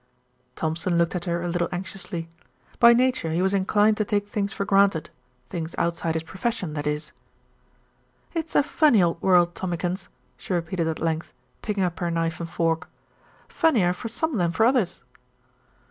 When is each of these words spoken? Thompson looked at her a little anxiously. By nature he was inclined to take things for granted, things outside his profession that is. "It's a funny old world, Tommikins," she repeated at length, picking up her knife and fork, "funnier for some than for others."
Thompson 0.55 0.97
looked 0.97 1.13
at 1.13 1.25
her 1.25 1.43
a 1.43 1.47
little 1.47 1.69
anxiously. 1.71 2.27
By 2.79 2.91
nature 2.93 3.29
he 3.29 3.43
was 3.43 3.53
inclined 3.53 3.97
to 3.97 4.03
take 4.03 4.27
things 4.27 4.51
for 4.51 4.65
granted, 4.65 5.11
things 5.51 5.75
outside 5.77 6.15
his 6.15 6.23
profession 6.23 6.73
that 6.73 6.87
is. 6.87 7.11
"It's 8.33 8.55
a 8.55 8.63
funny 8.63 9.03
old 9.03 9.21
world, 9.21 9.53
Tommikins," 9.53 10.07
she 10.37 10.53
repeated 10.53 10.87
at 10.87 10.97
length, 10.97 11.31
picking 11.61 11.83
up 11.83 11.99
her 11.99 12.09
knife 12.09 12.39
and 12.39 12.49
fork, 12.49 12.89
"funnier 13.47 13.93
for 13.93 14.07
some 14.07 14.37
than 14.39 14.51
for 14.51 14.65
others." 14.65 15.03